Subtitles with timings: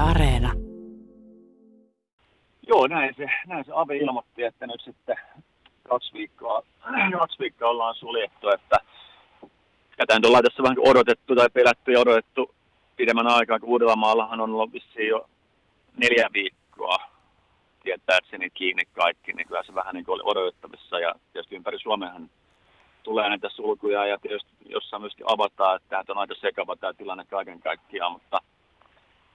[0.00, 0.52] Areena.
[2.68, 5.16] Joo, näin se, näin se Avi ilmoitti, että nyt sitten
[5.88, 6.62] kaksi viikkoa,
[7.18, 8.76] kaksi viikkoa ollaan suljettu, että
[9.96, 12.54] tätä nyt ollaan tässä vähän odotettu tai pelätty ja odotettu
[12.96, 15.28] pidemmän aikaa, kun Uudellamaallahan on ollut vissiin jo
[15.96, 16.98] neljä viikkoa
[17.82, 21.14] tietää, että se niin kiinni kaikki, niin kyllä se vähän niin kuin oli odotettavissa ja
[21.32, 22.30] tietysti ympäri Suomehan
[23.02, 27.24] tulee näitä sulkuja ja tietysti jossain myöskin avataan, että tämä on aika sekava tämä tilanne
[27.24, 28.40] kaiken kaikkiaan, mutta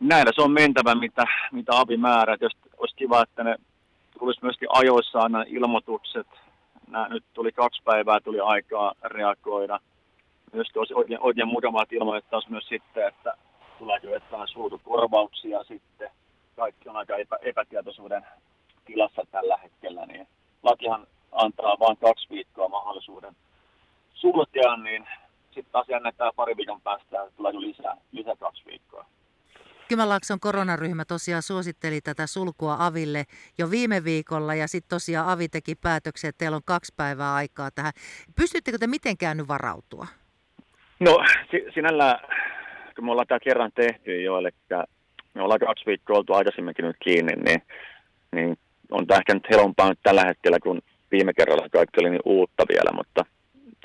[0.00, 2.38] näillä se on mentävä, mitä, mitä avi määrää.
[2.38, 3.56] Tietysti olisi kiva, että ne
[4.18, 6.26] tulisi myöskin ajoissa aina ilmoitukset.
[6.88, 9.80] Nämä, nyt tuli kaksi päivää, tuli aikaa reagoida.
[10.52, 13.36] Myöskin olisi oikein, oikein mukavaa, että myös sitten, että
[13.78, 16.10] tuleeko jotain sulkukorvauksia sitten.
[16.56, 18.26] Kaikki on aika epä, epätietoisuuden
[18.84, 20.28] tilassa tällä hetkellä, niin
[20.62, 23.36] lakihan antaa vain kaksi viikkoa mahdollisuuden
[24.14, 25.08] sulkea, niin
[25.44, 29.04] sitten taas jännättää pari viikon päästä, että tuleeko lisää, lisää kaksi viikkoa.
[29.88, 33.24] Kymenlaakson koronaryhmä tosiaan suositteli tätä sulkua Aville
[33.58, 37.70] jo viime viikolla ja sitten tosiaan Avi teki päätöksen, että teillä on kaksi päivää aikaa
[37.70, 37.92] tähän.
[38.36, 40.06] Pystyttekö te mitenkään nyt varautua?
[41.00, 41.24] No
[41.74, 42.20] sinällä,
[42.96, 44.48] kun me ollaan tämä kerran tehty jo, eli
[45.34, 47.62] me ollaan kaksi viikkoa oltu aikaisemminkin nyt kiinni, niin,
[48.32, 48.58] niin
[48.90, 52.64] on tämä ehkä nyt helpompaa nyt tällä hetkellä, kun viime kerralla kaikki oli niin uutta
[52.68, 53.24] vielä, mutta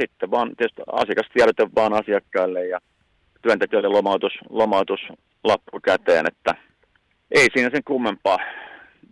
[0.00, 2.78] sitten vaan tietysti asiakastiedote vaan asiakkaille ja
[3.42, 5.00] työntekijöiden lomautus, lomautus
[5.44, 6.54] lappu käteen, että
[7.30, 8.38] ei siinä sen kummempaa.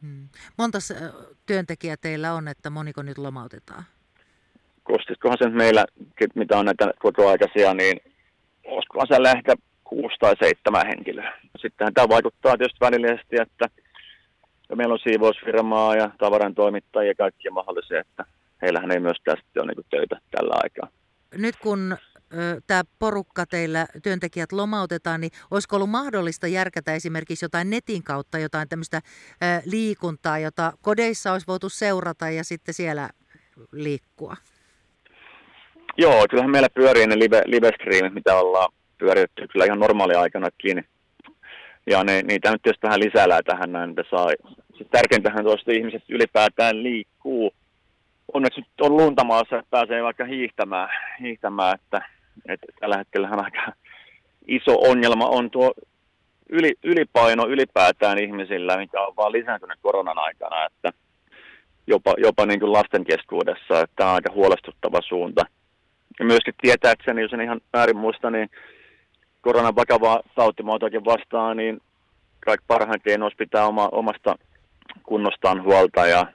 [0.03, 0.29] Hmm.
[0.59, 0.79] Monta
[1.47, 3.85] työntekijää teillä on, että moniko nyt lomautetaan?
[4.83, 5.85] Kostitkohan se meillä,
[6.35, 8.01] mitä on näitä kokoaikaisia, niin
[8.65, 9.55] olisikohan siellä ehkä
[9.85, 11.39] kuusi tai seitsemän henkilöä.
[11.59, 13.69] Sittenhän tämä vaikuttaa tietysti välillisesti, että
[14.69, 18.25] ja meillä on siivousfirmaa ja tavaran toimittajia ja kaikkia mahdollisia, että
[18.63, 20.89] heillähän ei myöskään sitten ole niin töitä tällä aikaa.
[21.35, 21.97] Nyt kun
[22.67, 28.69] tämä porukka teillä, työntekijät lomautetaan, niin olisiko ollut mahdollista järkätä esimerkiksi jotain netin kautta, jotain
[28.69, 29.01] tämmöistä
[29.65, 33.11] liikuntaa, jota kodeissa olisi voitu seurata ja sitten siellä
[33.73, 34.37] liikkua?
[35.99, 37.71] Joo, kyllähän meillä pyörii ne live, live
[38.11, 40.85] mitä ollaan pyöritetty kyllä ihan normaaliaikanakin.
[41.87, 44.29] Ja ne, niitä nyt tietysti vähän lisää tähän näin, että saa.
[44.69, 47.55] Sitten tärkeintähän tuosta ihmiset ylipäätään liikkuu.
[48.33, 50.89] Onneksi nyt on luntamaassa, että pääsee vaikka hiihtämään,
[51.21, 52.09] hiihtämään että
[52.49, 53.73] että tällä hetkellä aika
[54.47, 55.73] iso ongelma on tuo
[56.51, 60.93] yli, ylipaino ylipäätään ihmisillä, mikä on vaan lisääntynyt koronan aikana, että
[61.87, 65.43] jopa, jopa niin kuin lasten keskuudessa, että tämä on aika huolestuttava suunta.
[66.19, 68.51] Ja myöskin tietää, että sen, jos en ihan väärin muista, niin
[69.41, 71.81] koronan vakavaa tautimuotoakin vastaan, niin
[72.41, 74.37] kaikki parhaan keino pitää oma, omasta
[75.03, 76.27] kunnostaan huolta ja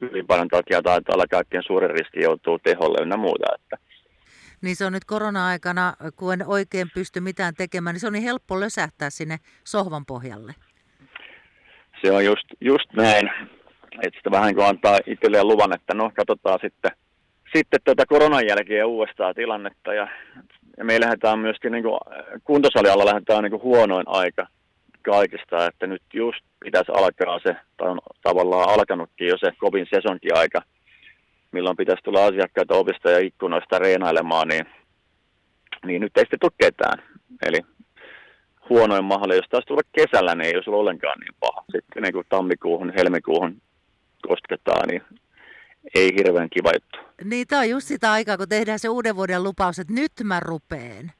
[0.00, 3.46] ylipainon takia taitaa olla kaikkien suurin riski joutuu teholle ynnä muuta.
[3.54, 3.76] Että
[4.62, 8.22] niin se on nyt korona-aikana, kun en oikein pysty mitään tekemään, niin se on niin
[8.22, 10.54] helppo lösähtää sinne sohvan pohjalle.
[12.02, 13.30] Se on just, just näin.
[14.02, 16.90] Että sitä vähän kuin antaa itselleen luvan, että no katsotaan sitten,
[17.56, 19.94] sitten tätä koronan jälkeen uudestaan tilannetta.
[19.94, 20.08] Ja,
[20.76, 22.00] ja me lähdetään myöskin niin kuin,
[22.44, 24.46] kuntosalialla lähdetään niin kuin huonoin aika
[25.02, 30.58] kaikista, että nyt just pitäisi alkaa se, tai on tavallaan alkanutkin jo se kovin sesonkiaika
[30.58, 30.77] aika
[31.52, 34.66] milloin pitäisi tulla asiakkaita ovista ja ikkunoista reenailemaan, niin,
[35.84, 37.02] niin nyt ei sitten tule ketään.
[37.46, 37.60] Eli
[38.68, 41.64] huonoin mahdollinen, jos taas tulla kesällä, niin ei olisi ollut ollenkaan niin paha.
[41.72, 43.62] Sitten niin kuin tammikuuhun, helmikuuhun
[44.28, 45.02] kosketaan, niin
[45.94, 46.98] ei hirveän kiva juttu.
[47.24, 50.40] Niin, tämä on just sitä aikaa, kun tehdään se uuden vuoden lupaus, että nyt mä
[50.40, 51.12] rupeen.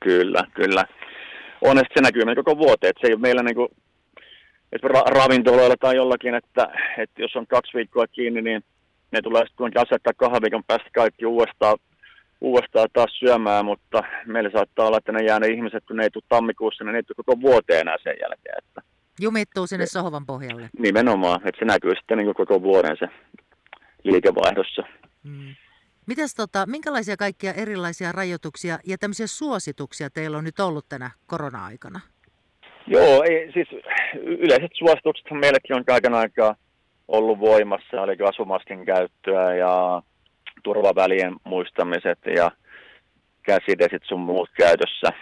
[0.00, 0.84] Kyllä, kyllä.
[1.60, 3.68] Onneksi se näkyy koko vuoteen, että se ei ole meillä niin kuin,
[4.72, 6.68] että ravintoloilla tai jollakin, että,
[6.98, 8.64] että jos on kaksi viikkoa kiinni, niin
[9.12, 11.78] ne tulee sitten asettaa kahden viikon päästä kaikki uudestaan,
[12.40, 16.10] uudestaan taas syömään, mutta meillä saattaa olla, että ne jää ne ihmiset, kun ne ei
[16.10, 18.58] tule tammikuussa, niin ne ei tule koko vuoteen enää sen jälkeen.
[18.58, 18.82] Että
[19.20, 20.70] Jumittuu sinne sohvan pohjalle.
[20.78, 23.06] Nimenomaan, että se näkyy sitten niin koko vuoden se
[24.04, 24.82] liikevaihdossa.
[25.24, 25.54] Hmm.
[26.06, 32.00] Mitäs tota, minkälaisia kaikkia erilaisia rajoituksia ja tämmöisiä suosituksia teillä on nyt ollut tänä korona-aikana?
[32.86, 33.68] Joo, ei, siis
[34.14, 36.54] yleiset suositukset meillekin on kaiken aikaa
[37.10, 40.02] ollut voimassa, eli kasvumaskin käyttöä ja
[40.62, 42.50] turvavälien muistamiset ja
[43.42, 45.12] käsidesit sun muut käytössä.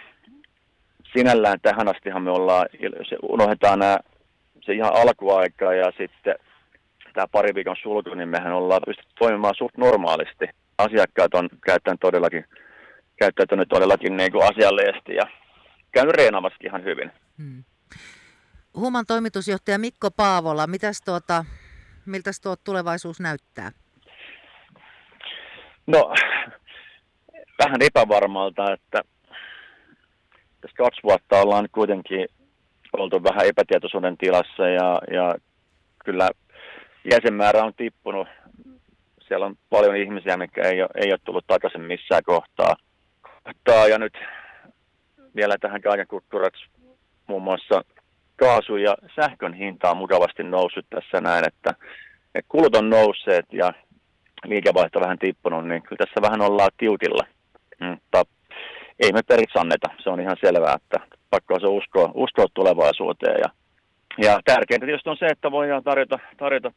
[1.13, 2.65] Sinällään tähän astihan me ollaan,
[3.09, 3.97] se unohdetaan nämä,
[4.61, 6.35] se ihan alkuaika ja sitten
[7.13, 10.45] tämä pari viikon sulku, niin mehän ollaan pystytty toimimaan suht normaalisti.
[10.77, 12.45] Asiakkaat on käyttänyt todellakin,
[13.19, 15.23] käyttäytynyt todellakin niin kuin asiallisesti ja
[15.91, 17.11] käynyt reenaamassakin ihan hyvin.
[17.37, 17.63] Hmm.
[18.75, 21.45] Human toimitusjohtaja Mikko Paavola, mitäs tuota,
[22.09, 23.71] miltä tuo tulevaisuus näyttää?
[25.87, 26.13] No,
[27.59, 29.01] vähän epävarmalta, että
[30.61, 32.27] tässä kaksi vuotta ollaan kuitenkin
[32.93, 35.35] oltu vähän epätietoisuuden tilassa ja, ja
[36.05, 36.29] kyllä
[37.11, 38.27] jäsenmäärä on tippunut.
[39.27, 42.75] Siellä on paljon ihmisiä, mikä ei ole, ei ole tullut takaisin missään kohtaa.
[43.89, 44.13] Ja nyt
[45.35, 46.65] vielä tähän kaiken kukkuraksi
[47.27, 47.83] muun muassa
[48.39, 51.69] kaasu ja sähkön hinta on mukavasti noussut tässä näin, että,
[52.35, 53.73] että kulut on nousseet ja
[54.45, 57.23] liikevaihto vähän tippunut, niin kyllä tässä vähän ollaan tiukilla.
[57.79, 58.23] Mutta
[58.99, 60.99] ei me periksi anneta, se on ihan selvää, että
[61.29, 63.39] pakko se uskoa, uskoa tulevaisuuteen.
[63.39, 63.49] Ja,
[64.17, 66.71] ja tärkeintä tietysti on se, että voidaan tarjota, tarjota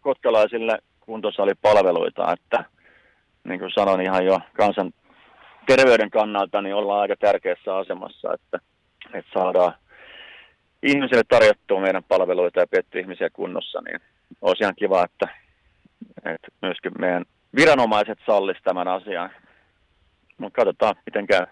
[0.00, 2.64] kotkalaisille kuntosalipalveluita, että
[3.44, 4.92] niin kuin sanoin ihan jo kansan
[5.66, 8.58] terveyden kannalta, niin ollaan aika tärkeässä asemassa, että,
[9.14, 9.74] että saadaan
[10.82, 14.00] ihmisille tarjottua meidän palveluita ja pidetty ihmisiä kunnossa, niin
[14.42, 15.28] olisi ihan kiva, että,
[16.24, 17.24] että myöskin meidän
[17.56, 19.30] viranomaiset sallisivat tämän asian.
[20.38, 21.46] Mutta katsotaan, miten käy.